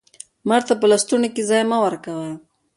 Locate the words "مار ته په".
0.47-0.85